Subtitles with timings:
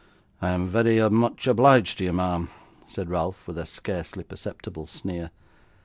[0.41, 2.49] 'I am very much obliged to you, ma'am,'
[2.87, 5.29] said Ralph with a scarcely perceptible sneer.